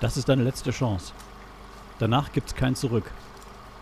[0.00, 1.12] Das ist deine letzte Chance.
[1.98, 3.10] Danach gibt's kein Zurück.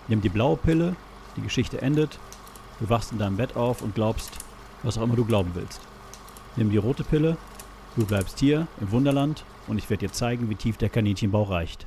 [0.06, 0.94] Nimm die blaue Pille,
[1.36, 2.18] die Geschichte endet,
[2.78, 4.30] du wachst in deinem Bett auf und glaubst,
[4.82, 5.80] was auch immer du glauben willst.
[6.56, 7.36] Nimm die rote Pille,
[7.96, 11.86] du bleibst hier im Wunderland und ich werde dir zeigen, wie tief der Kaninchenbauch reicht.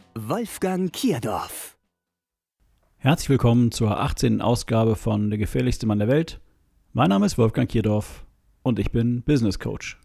[0.13, 1.77] Wolfgang Kierdorf.
[2.97, 4.41] Herzlich willkommen zur 18.
[4.41, 6.41] Ausgabe von Der gefährlichste Mann der Welt.
[6.91, 8.25] Mein Name ist Wolfgang Kierdorf
[8.61, 9.97] und ich bin Business Coach.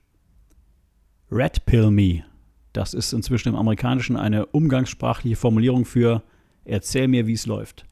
[1.29, 2.23] Red Pill Me,
[2.73, 6.23] das ist inzwischen im Amerikanischen eine umgangssprachliche Formulierung für
[6.65, 7.85] Erzähl mir, wie es läuft.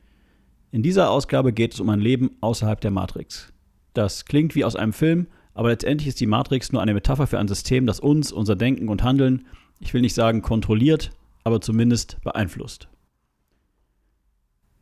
[0.70, 3.52] In dieser Ausgabe geht es um ein Leben außerhalb der Matrix.
[3.92, 7.40] Das klingt wie aus einem Film, aber letztendlich ist die Matrix nur eine Metapher für
[7.40, 9.46] ein System, das uns, unser Denken und Handeln,
[9.80, 11.10] ich will nicht sagen kontrolliert,
[11.44, 12.88] aber zumindest beeinflusst.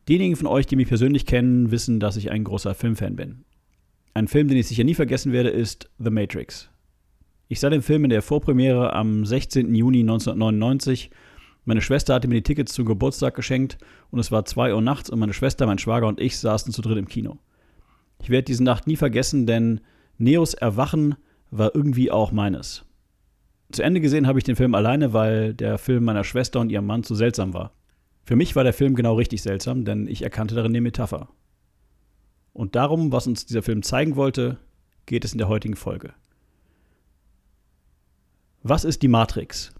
[0.07, 3.45] Diejenigen von euch, die mich persönlich kennen, wissen, dass ich ein großer Filmfan bin.
[4.13, 6.69] Ein Film, den ich sicher nie vergessen werde, ist The Matrix.
[7.47, 9.73] Ich sah den Film in der Vorpremiere am 16.
[9.75, 11.09] Juni 1999.
[11.65, 13.77] Meine Schwester hatte mir die Tickets zum Geburtstag geschenkt
[14.11, 16.81] und es war 2 Uhr nachts und meine Schwester, mein Schwager und ich saßen zu
[16.81, 17.39] dritt im Kino.
[18.21, 19.81] Ich werde diese Nacht nie vergessen, denn
[20.17, 21.15] Neos Erwachen
[21.51, 22.85] war irgendwie auch meines.
[23.73, 26.85] Zu Ende gesehen habe ich den Film alleine, weil der Film meiner Schwester und ihrem
[26.85, 27.73] Mann zu seltsam war.
[28.23, 31.27] Für mich war der Film genau richtig seltsam, denn ich erkannte darin eine Metapher.
[32.53, 34.59] Und darum, was uns dieser Film zeigen wollte,
[35.07, 36.13] geht es in der heutigen Folge.
[38.61, 39.73] Was ist die Matrix?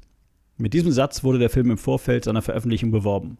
[0.57, 3.37] Mit diesem Satz wurde der Film im Vorfeld seiner Veröffentlichung beworben.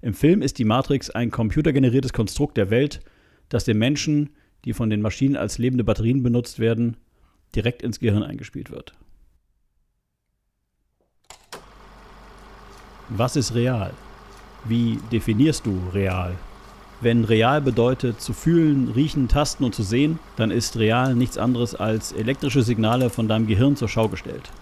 [0.00, 3.00] Im Film ist die Matrix ein computergeneriertes Konstrukt der Welt,
[3.50, 4.30] das den Menschen,
[4.64, 6.96] die von den Maschinen als lebende Batterien benutzt werden,
[7.54, 8.94] direkt ins Gehirn eingespielt wird.
[13.12, 13.92] Was ist real?
[14.66, 16.36] Wie definierst du real?
[17.00, 21.74] Wenn real bedeutet zu fühlen, riechen, tasten und zu sehen, dann ist real nichts anderes
[21.74, 24.52] als elektrische Signale von deinem Gehirn zur Schau gestellt.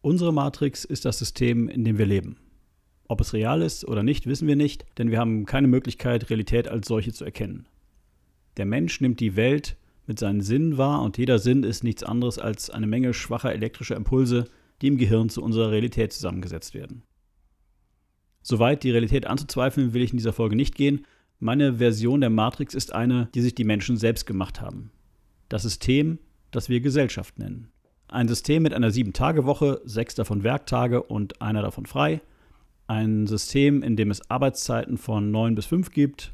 [0.00, 2.38] Unsere Matrix ist das System, in dem wir leben.
[3.06, 6.66] Ob es real ist oder nicht, wissen wir nicht, denn wir haben keine Möglichkeit, Realität
[6.66, 7.66] als solche zu erkennen.
[8.56, 9.76] Der Mensch nimmt die Welt
[10.08, 13.94] mit seinen Sinnen wahr und jeder Sinn ist nichts anderes als eine Menge schwacher elektrischer
[13.94, 14.46] Impulse,
[14.82, 17.02] die im Gehirn zu unserer Realität zusammengesetzt werden.
[18.42, 21.04] Soweit die Realität anzuzweifeln, will ich in dieser Folge nicht gehen.
[21.40, 24.92] Meine Version der Matrix ist eine, die sich die Menschen selbst gemacht haben.
[25.48, 26.18] Das System,
[26.50, 27.68] das wir Gesellschaft nennen.
[28.08, 32.20] Ein System mit einer Sieben-Tage-Woche, sechs davon Werktage und einer davon frei.
[32.86, 36.32] Ein System, in dem es Arbeitszeiten von neun bis fünf gibt.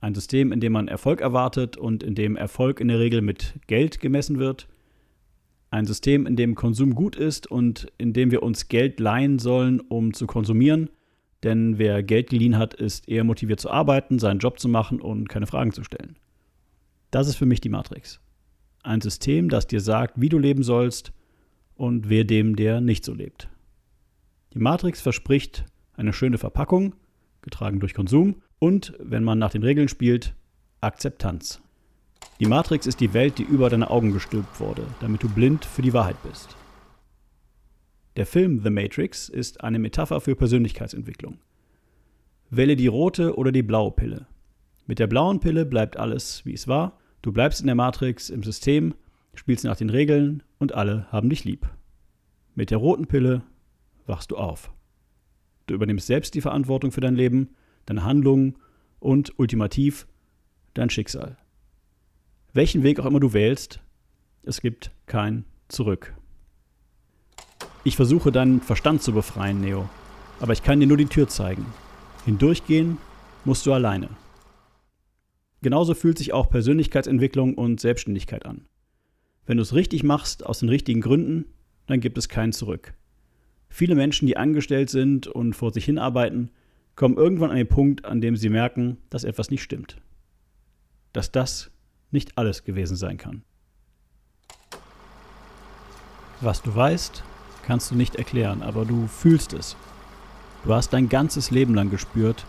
[0.00, 3.54] Ein System, in dem man Erfolg erwartet und in dem Erfolg in der Regel mit
[3.66, 4.68] Geld gemessen wird.
[5.70, 9.80] Ein System, in dem Konsum gut ist und in dem wir uns Geld leihen sollen,
[9.80, 10.88] um zu konsumieren
[11.42, 15.28] denn wer Geld geliehen hat, ist eher motiviert zu arbeiten, seinen Job zu machen und
[15.28, 16.16] keine Fragen zu stellen.
[17.10, 18.20] Das ist für mich die Matrix.
[18.82, 21.12] Ein System, das dir sagt, wie du leben sollst
[21.74, 23.48] und wer dem, der nicht so lebt.
[24.54, 25.64] Die Matrix verspricht
[25.94, 26.94] eine schöne Verpackung,
[27.42, 30.34] getragen durch Konsum, und, wenn man nach den Regeln spielt,
[30.80, 31.62] Akzeptanz.
[32.40, 35.82] Die Matrix ist die Welt, die über deine Augen gestülpt wurde, damit du blind für
[35.82, 36.56] die Wahrheit bist.
[38.16, 41.38] Der Film The Matrix ist eine Metapher für Persönlichkeitsentwicklung.
[42.50, 44.26] Wähle die rote oder die blaue Pille.
[44.86, 46.98] Mit der blauen Pille bleibt alles, wie es war.
[47.22, 48.94] Du bleibst in der Matrix, im System,
[49.34, 51.68] spielst nach den Regeln und alle haben dich lieb.
[52.54, 53.42] Mit der roten Pille
[54.06, 54.72] wachst du auf.
[55.66, 57.50] Du übernimmst selbst die Verantwortung für dein Leben,
[57.86, 58.56] deine Handlungen
[58.98, 60.06] und ultimativ
[60.74, 61.36] dein Schicksal.
[62.54, 63.80] Welchen Weg auch immer du wählst,
[64.42, 66.14] es gibt kein Zurück.
[67.84, 69.88] Ich versuche deinen Verstand zu befreien, Neo.
[70.40, 71.66] Aber ich kann dir nur die Tür zeigen.
[72.24, 72.98] Hindurchgehen
[73.44, 74.08] musst du alleine.
[75.60, 78.64] Genauso fühlt sich auch Persönlichkeitsentwicklung und Selbstständigkeit an.
[79.44, 81.46] Wenn du es richtig machst, aus den richtigen Gründen,
[81.86, 82.94] dann gibt es kein Zurück.
[83.68, 86.50] Viele Menschen, die angestellt sind und vor sich hinarbeiten,
[86.96, 89.96] kommen irgendwann an den Punkt, an dem sie merken, dass etwas nicht stimmt.
[91.12, 91.70] Dass das
[92.10, 93.42] nicht alles gewesen sein kann.
[96.40, 97.22] Was du weißt,
[97.62, 99.76] kannst du nicht erklären, aber du fühlst es.
[100.64, 102.46] Du hast dein ganzes Leben lang gespürt,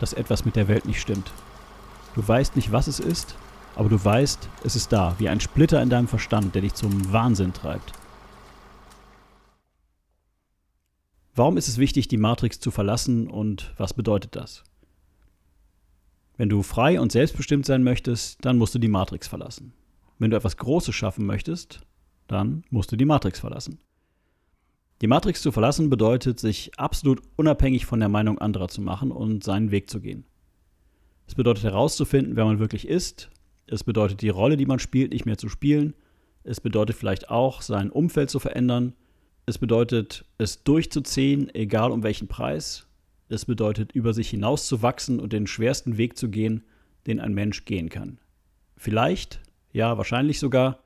[0.00, 1.30] dass etwas mit der Welt nicht stimmt.
[2.14, 3.36] Du weißt nicht, was es ist,
[3.76, 7.12] aber du weißt, es ist da, wie ein Splitter in deinem Verstand, der dich zum
[7.12, 7.92] Wahnsinn treibt.
[11.34, 14.64] Warum ist es wichtig, die Matrix zu verlassen und was bedeutet das?
[16.38, 19.74] Wenn du frei und selbstbestimmt sein möchtest, dann musst du die Matrix verlassen.
[20.18, 21.80] Wenn du etwas Großes schaffen möchtest,
[22.26, 23.80] dann musst du die Matrix verlassen.
[25.02, 29.44] Die Matrix zu verlassen bedeutet, sich absolut unabhängig von der Meinung anderer zu machen und
[29.44, 30.24] seinen Weg zu gehen.
[31.26, 33.30] Es bedeutet herauszufinden, wer man wirklich ist.
[33.66, 35.94] Es bedeutet die Rolle, die man spielt, nicht mehr zu spielen.
[36.42, 38.94] Es bedeutet vielleicht auch, sein Umfeld zu verändern
[39.48, 42.86] es bedeutet, es durchzuziehen, egal um welchen Preis.
[43.28, 46.64] Es bedeutet, über sich hinaus zu wachsen und den schwersten Weg zu gehen,
[47.06, 48.18] den ein Mensch gehen kann.
[48.76, 49.40] Vielleicht,
[49.72, 50.82] ja, wahrscheinlich sogar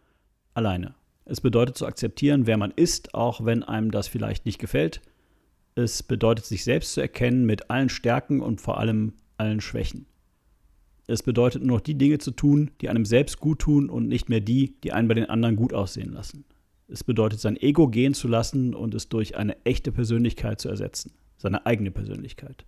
[0.54, 0.94] alleine.
[1.24, 5.02] Es bedeutet zu akzeptieren, wer man ist, auch wenn einem das vielleicht nicht gefällt.
[5.74, 10.06] Es bedeutet, sich selbst zu erkennen mit allen Stärken und vor allem allen Schwächen.
[11.06, 14.28] Es bedeutet nur noch die Dinge zu tun, die einem selbst gut tun und nicht
[14.28, 16.44] mehr die, die einen bei den anderen gut aussehen lassen.
[16.88, 21.12] Es bedeutet, sein Ego gehen zu lassen und es durch eine echte Persönlichkeit zu ersetzen,
[21.42, 22.64] seine eigene Persönlichkeit.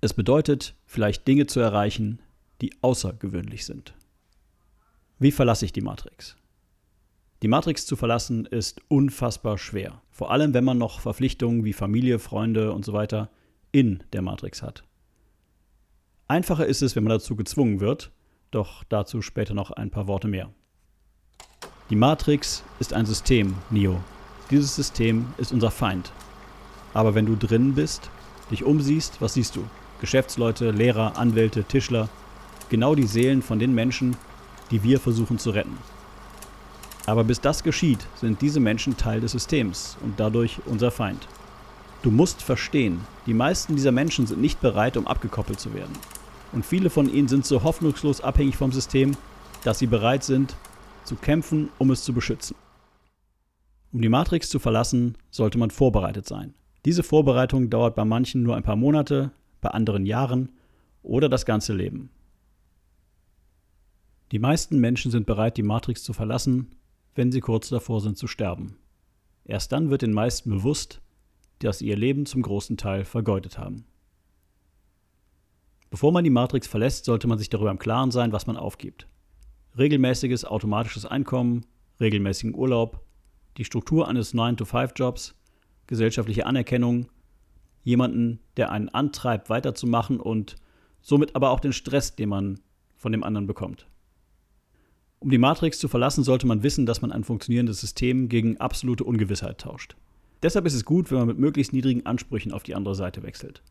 [0.00, 2.20] Es bedeutet, vielleicht Dinge zu erreichen,
[2.60, 3.94] die außergewöhnlich sind.
[5.18, 6.36] Wie verlasse ich die Matrix?
[7.42, 12.18] Die Matrix zu verlassen ist unfassbar schwer, vor allem wenn man noch Verpflichtungen wie Familie,
[12.18, 13.28] Freunde und so weiter
[13.72, 14.84] in der Matrix hat.
[16.28, 18.12] Einfacher ist es, wenn man dazu gezwungen wird,
[18.52, 20.50] doch dazu später noch ein paar Worte mehr.
[21.90, 24.00] Die Matrix ist ein System, Neo.
[24.50, 26.12] Dieses System ist unser Feind.
[26.96, 28.08] Aber wenn du drinnen bist,
[28.50, 29.62] dich umsiehst, was siehst du?
[30.00, 32.08] Geschäftsleute, Lehrer, Anwälte, Tischler,
[32.70, 34.16] genau die Seelen von den Menschen,
[34.70, 35.76] die wir versuchen zu retten.
[37.04, 41.28] Aber bis das geschieht, sind diese Menschen Teil des Systems und dadurch unser Feind.
[42.00, 45.92] Du musst verstehen, die meisten dieser Menschen sind nicht bereit, um abgekoppelt zu werden.
[46.52, 49.12] Und viele von ihnen sind so hoffnungslos abhängig vom System,
[49.64, 50.56] dass sie bereit sind,
[51.04, 52.56] zu kämpfen, um es zu beschützen.
[53.92, 56.54] Um die Matrix zu verlassen, sollte man vorbereitet sein.
[56.86, 60.48] Diese Vorbereitung dauert bei manchen nur ein paar Monate, bei anderen Jahren
[61.02, 62.08] oder das ganze Leben.
[64.32, 66.68] Die meisten Menschen sind bereit, die Matrix zu verlassen,
[67.14, 68.78] wenn sie kurz davor sind zu sterben.
[69.44, 71.02] Erst dann wird den meisten bewusst,
[71.58, 73.84] dass sie ihr Leben zum großen Teil vergeudet haben.
[75.90, 79.06] Bevor man die Matrix verlässt, sollte man sich darüber im Klaren sein, was man aufgibt
[79.78, 81.66] regelmäßiges automatisches Einkommen,
[82.00, 83.00] regelmäßigen Urlaub,
[83.56, 85.34] die Struktur eines 9-to-5-Jobs,
[85.86, 87.08] gesellschaftliche Anerkennung,
[87.82, 90.56] jemanden, der einen antreibt, weiterzumachen und
[91.00, 92.60] somit aber auch den Stress, den man
[92.96, 93.86] von dem anderen bekommt.
[95.18, 99.04] Um die Matrix zu verlassen, sollte man wissen, dass man ein funktionierendes System gegen absolute
[99.04, 99.96] Ungewissheit tauscht.
[100.42, 103.62] Deshalb ist es gut, wenn man mit möglichst niedrigen Ansprüchen auf die andere Seite wechselt.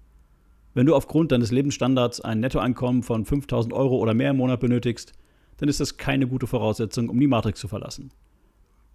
[0.73, 5.13] Wenn du aufgrund deines Lebensstandards ein Nettoeinkommen von 5000 Euro oder mehr im Monat benötigst,
[5.57, 8.11] dann ist das keine gute Voraussetzung, um die Matrix zu verlassen.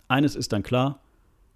[0.09, 1.01] Eines ist dann klar,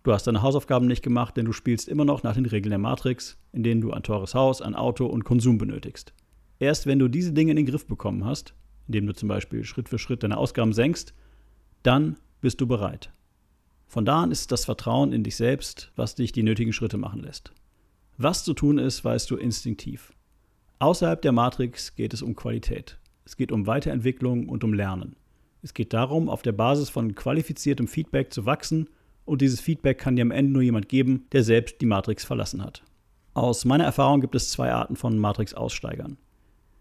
[0.05, 2.79] du hast deine Hausaufgaben nicht gemacht, denn du spielst immer noch nach den Regeln der
[2.79, 6.15] Matrix, in denen du ein teures Haus, ein Auto und Konsum benötigst.
[6.61, 8.55] Erst wenn du diese Dinge in den Griff bekommen hast,
[8.87, 11.15] indem du zum Beispiel Schritt für Schritt deine Ausgaben senkst,
[11.83, 13.11] dann bist du bereit.
[13.87, 16.97] Von da an ist es das Vertrauen in dich selbst, was dich die nötigen Schritte
[16.97, 17.53] machen lässt.
[18.17, 20.12] Was zu tun ist, weißt du instinktiv.
[20.79, 22.99] Außerhalb der Matrix geht es um Qualität.
[23.25, 25.17] Es geht um Weiterentwicklung und um Lernen.
[25.63, 28.89] Es geht darum, auf der Basis von qualifiziertem Feedback zu wachsen
[29.25, 32.63] und dieses Feedback kann dir am Ende nur jemand geben, der selbst die Matrix verlassen
[32.63, 32.83] hat.
[33.33, 36.19] Aus meiner Erfahrung gibt es zwei Arten von Matrix-Aussteigern.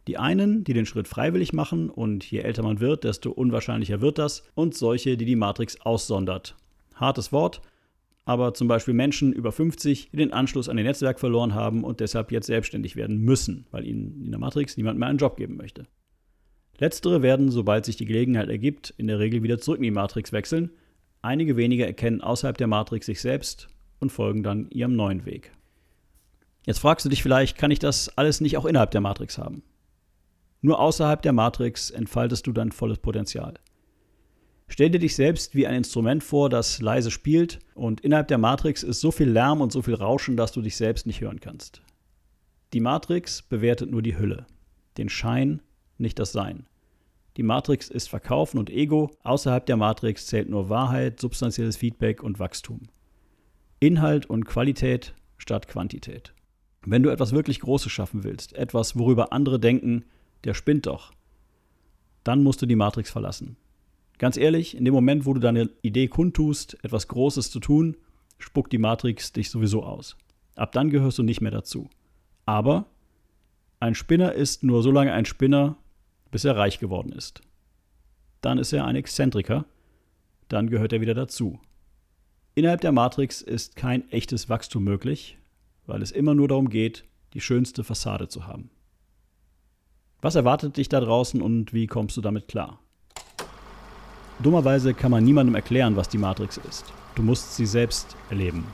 [0.08, 4.18] Die einen, die den Schritt freiwillig machen und je älter man wird, desto unwahrscheinlicher wird
[4.18, 6.56] das, und solche, die die Matrix aussondert.
[6.96, 7.62] Hartes Wort,
[8.26, 12.00] aber zum Beispiel Menschen über 50, die den Anschluss an ihr Netzwerk verloren haben und
[12.00, 15.58] deshalb jetzt selbstständig werden müssen, weil ihnen in der Matrix niemand mehr einen Job geben
[15.58, 15.88] möchte.
[16.78, 20.32] Letztere werden, sobald sich die Gelegenheit ergibt, in der Regel wieder zurück in die Matrix
[20.32, 20.72] wechseln.
[21.24, 25.54] Einige wenige erkennen außerhalb der Matrix sich selbst und folgen dann ihrem neuen Weg.
[26.66, 29.64] Jetzt fragst du dich vielleicht, kann ich das alles nicht auch innerhalb der Matrix haben?
[30.62, 33.54] Nur außerhalb der Matrix entfaltest du dein volles Potenzial.
[34.68, 38.84] Stell dir dich selbst wie ein Instrument vor, das leise spielt und innerhalb der Matrix
[38.84, 41.82] ist so viel Lärm und so viel Rauschen, dass du dich selbst nicht hören kannst.
[42.74, 44.46] Die Matrix bewertet nur die Hülle,
[44.98, 45.62] den Schein
[45.98, 46.66] nicht das Sein.
[47.36, 52.38] Die Matrix ist Verkaufen und Ego, außerhalb der Matrix zählt nur Wahrheit, substanzielles Feedback und
[52.38, 52.82] Wachstum.
[53.80, 56.34] Inhalt und Qualität statt Quantität.
[56.86, 60.06] Wenn du etwas wirklich Großes schaffen willst, etwas, worüber andere denken,
[60.44, 61.12] der spinnt doch,
[62.24, 63.58] dann musst du die Matrix verlassen.
[64.20, 67.98] Ganz ehrlich, in dem Moment, wo du deine Idee kundtust, etwas Großes zu tun,
[68.38, 70.18] spuckt die Matrix dich sowieso aus.
[70.56, 71.90] Ab dann gehörst du nicht mehr dazu.
[72.46, 72.86] Aber
[73.80, 75.78] ein Spinner ist nur so lange ein Spinner,
[76.34, 77.42] bis er reich geworden ist.
[78.42, 79.66] dann ist er ein Exzentriker,
[80.50, 81.60] dann gehört er wieder dazu.
[82.56, 85.38] Innerhalb der Matrix ist kein echtes Wachstum möglich,
[85.86, 88.72] weil es immer nur darum geht, die schönste Fassade zu haben.
[90.22, 92.80] Was erwartet dich da draußen und wie kommst du damit klar?
[94.42, 96.92] Dummerweise kann man niemandem erklären, was die Matrix ist.
[97.14, 98.66] Du musst sie selbst erleben.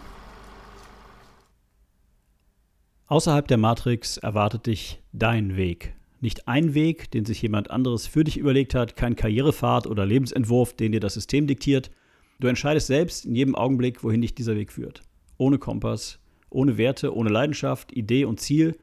[3.08, 5.99] Außerhalb der Matrix erwartet dich dein Weg.
[6.22, 10.74] Nicht ein Weg, den sich jemand anderes für dich überlegt hat, kein Karrierepfad oder Lebensentwurf,
[10.74, 11.92] den dir das System diktiert.
[12.40, 15.02] Du entscheidest selbst in jedem Augenblick, wohin dich dieser Weg führt.
[15.38, 18.78] Ohne Kompass, ohne Werte, ohne Leidenschaft, Idee und Ziel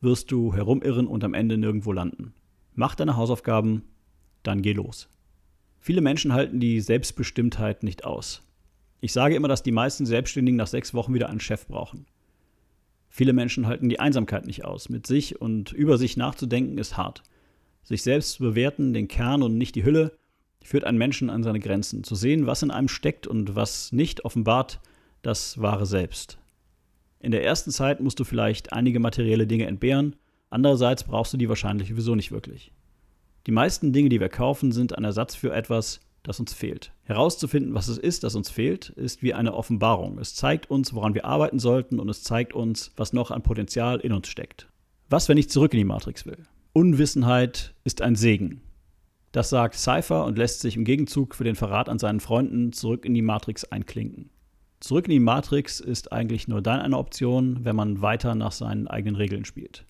[0.00, 2.34] wirst du herumirren und am Ende nirgendwo landen.
[2.74, 3.82] Mach deine Hausaufgaben,
[4.42, 5.08] dann geh los.
[5.78, 8.42] Viele Menschen halten die Selbstbestimmtheit nicht aus.
[9.00, 12.06] Ich sage immer, dass die meisten Selbstständigen nach sechs Wochen wieder einen Chef brauchen.
[13.14, 14.88] Viele Menschen halten die Einsamkeit nicht aus.
[14.88, 17.22] Mit sich und über sich nachzudenken ist hart.
[17.82, 20.16] Sich selbst zu bewerten, den Kern und nicht die Hülle,
[20.62, 22.04] führt einen Menschen an seine Grenzen.
[22.04, 24.80] Zu sehen, was in einem steckt und was nicht, offenbart
[25.20, 26.38] das wahre Selbst.
[27.20, 30.16] In der ersten Zeit musst du vielleicht einige materielle Dinge entbehren,
[30.48, 32.72] andererseits brauchst du die wahrscheinlich sowieso nicht wirklich.
[33.46, 36.92] Die meisten Dinge, die wir kaufen, sind ein Ersatz für etwas, das uns fehlt.
[37.04, 40.18] Herauszufinden, was es ist, das uns fehlt, ist wie eine Offenbarung.
[40.18, 44.00] Es zeigt uns, woran wir arbeiten sollten und es zeigt uns, was noch an Potenzial
[44.00, 44.68] in uns steckt.
[45.08, 46.38] Was, wenn ich zurück in die Matrix will?
[46.72, 48.62] Unwissenheit ist ein Segen.
[49.32, 53.04] Das sagt Cypher und lässt sich im Gegenzug für den Verrat an seinen Freunden zurück
[53.04, 54.30] in die Matrix einklinken.
[54.80, 58.88] Zurück in die Matrix ist eigentlich nur dann eine Option, wenn man weiter nach seinen
[58.88, 59.86] eigenen Regeln spielt.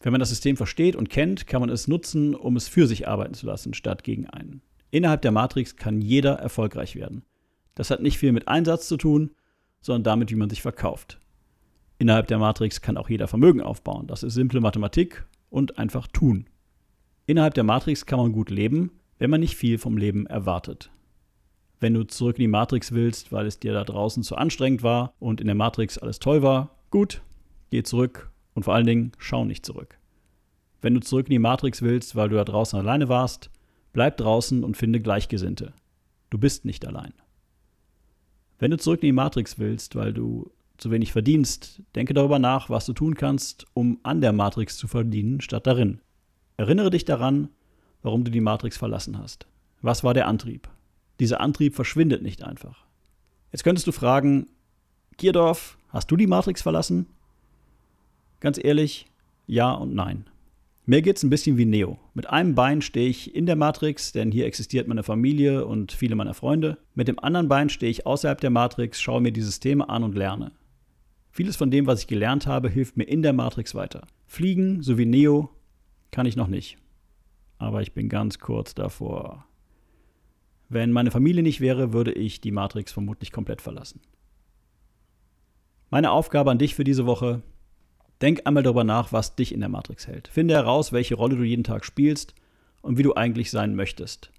[0.00, 3.06] Wenn man das System versteht und kennt, kann man es nutzen, um es für sich
[3.06, 4.62] arbeiten zu lassen, statt gegen einen.
[4.90, 7.22] Innerhalb der Matrix kann jeder erfolgreich werden.
[7.74, 9.30] Das hat nicht viel mit Einsatz zu tun,
[9.80, 11.20] sondern damit, wie man sich verkauft.
[11.98, 14.06] Innerhalb der Matrix kann auch jeder Vermögen aufbauen.
[14.06, 16.46] Das ist simple Mathematik und einfach tun.
[17.26, 20.90] Innerhalb der Matrix kann man gut leben, wenn man nicht viel vom Leben erwartet.
[21.78, 25.14] Wenn du zurück in die Matrix willst, weil es dir da draußen zu anstrengend war
[25.18, 27.22] und in der Matrix alles toll war, gut,
[27.70, 29.98] geh zurück und vor allen Dingen, schau nicht zurück.
[30.82, 33.50] Wenn du zurück in die Matrix willst, weil du da draußen alleine warst,
[33.92, 35.72] bleib draußen und finde Gleichgesinnte.
[36.30, 37.12] Du bist nicht allein.
[38.58, 42.70] Wenn du zurück in die Matrix willst, weil du zu wenig verdienst, denke darüber nach,
[42.70, 46.00] was du tun kannst, um an der Matrix zu verdienen, statt darin.
[46.56, 47.48] Erinnere dich daran,
[48.02, 49.46] warum du die Matrix verlassen hast.
[49.82, 50.68] Was war der Antrieb?
[51.18, 52.84] Dieser Antrieb verschwindet nicht einfach.
[53.52, 54.46] Jetzt könntest du fragen,
[55.16, 57.06] Gierdorf, hast du die Matrix verlassen?
[58.40, 59.06] Ganz ehrlich,
[59.46, 60.26] ja und nein.
[60.90, 62.00] Mir geht es ein bisschen wie Neo.
[62.14, 66.16] Mit einem Bein stehe ich in der Matrix, denn hier existiert meine Familie und viele
[66.16, 66.78] meiner Freunde.
[66.96, 70.16] Mit dem anderen Bein stehe ich außerhalb der Matrix, schaue mir die Systeme an und
[70.16, 70.50] lerne.
[71.30, 74.04] Vieles von dem, was ich gelernt habe, hilft mir in der Matrix weiter.
[74.26, 75.50] Fliegen, so wie Neo,
[76.10, 76.76] kann ich noch nicht.
[77.58, 79.46] Aber ich bin ganz kurz davor.
[80.68, 84.00] Wenn meine Familie nicht wäre, würde ich die Matrix vermutlich komplett verlassen.
[85.88, 87.42] Meine Aufgabe an dich für diese Woche,
[88.20, 90.28] Denk einmal darüber nach, was dich in der Matrix hält.
[90.28, 92.34] Finde heraus, welche Rolle du jeden Tag spielst
[92.82, 94.30] und wie du eigentlich sein möchtest.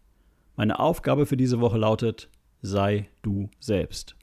[0.56, 2.30] Meine Aufgabe für diese Woche lautet,
[2.62, 4.16] sei du selbst.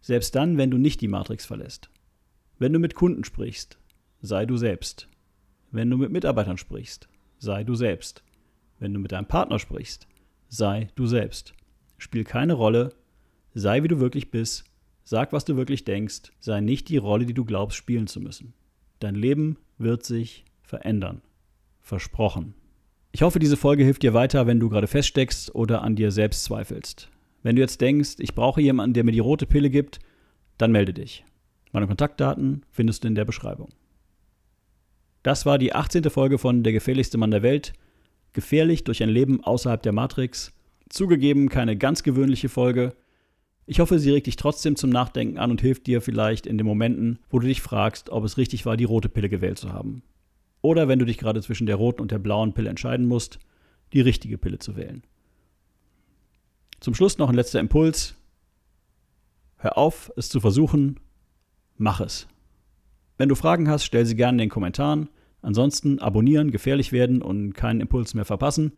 [0.00, 1.90] Selbst dann, wenn du nicht die Matrix verlässt.
[2.58, 3.78] Wenn du mit Kunden sprichst,
[4.20, 5.08] sei du selbst.
[5.70, 7.08] Wenn du mit Mitarbeitern sprichst,
[7.38, 8.24] sei du selbst.
[8.78, 10.08] Wenn du mit deinem Partner sprichst,
[10.48, 11.54] sei du selbst.
[11.98, 12.94] Spiel keine Rolle,
[13.54, 14.64] sei wie du wirklich bist,
[15.04, 18.52] sag, was du wirklich denkst, sei nicht die Rolle, die du glaubst spielen zu müssen.
[19.00, 21.22] Dein Leben wird sich verändern.
[21.80, 22.54] Versprochen.
[23.12, 26.44] Ich hoffe, diese Folge hilft dir weiter, wenn du gerade feststeckst oder an dir selbst
[26.44, 27.10] zweifelst.
[27.42, 30.00] Wenn du jetzt denkst, ich brauche jemanden, der mir die rote Pille gibt,
[30.58, 31.24] dann melde dich.
[31.72, 33.68] Meine Kontaktdaten findest du in der Beschreibung.
[35.22, 36.04] Das war die 18.
[36.10, 37.72] Folge von Der gefährlichste Mann der Welt.
[38.32, 40.52] Gefährlich durch ein Leben außerhalb der Matrix.
[40.88, 42.94] Zugegeben keine ganz gewöhnliche Folge,
[43.66, 46.66] ich hoffe, sie regt dich trotzdem zum Nachdenken an und hilft dir vielleicht in den
[46.66, 50.02] Momenten, wo du dich fragst, ob es richtig war, die rote Pille gewählt zu haben.
[50.62, 53.40] Oder wenn du dich gerade zwischen der roten und der blauen Pille entscheiden musst,
[53.92, 55.02] die richtige Pille zu wählen.
[56.78, 58.14] Zum Schluss noch ein letzter Impuls.
[59.56, 61.00] Hör auf, es zu versuchen,
[61.76, 62.28] mach es.
[63.18, 65.08] Wenn du Fragen hast, stell sie gerne in den Kommentaren.
[65.42, 68.72] Ansonsten abonnieren, gefährlich werden und keinen Impuls mehr verpassen.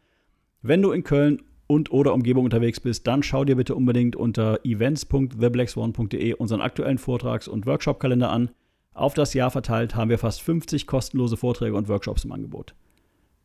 [0.62, 4.58] Wenn du in Köln und oder Umgebung unterwegs bist, dann schau dir bitte unbedingt unter
[4.64, 8.50] events.theblackswan.de unseren aktuellen Vortrags- und Workshop-Kalender an.
[8.94, 12.74] Auf das Jahr verteilt haben wir fast 50 kostenlose Vorträge und Workshops im Angebot.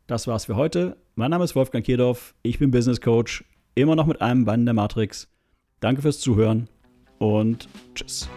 [0.08, 0.96] Das war's für heute.
[1.14, 4.66] Mein Name ist Wolfgang Kierdorf, ich bin Business Coach, immer noch mit einem Bein in
[4.66, 5.28] der Matrix.
[5.80, 6.68] Danke fürs Zuhören
[7.18, 8.28] und tschüss.